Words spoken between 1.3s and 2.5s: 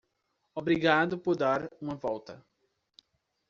dar uma volta.